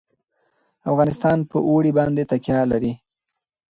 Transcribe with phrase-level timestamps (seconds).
[0.91, 2.93] افغانستان په اوړي باندې تکیه لري.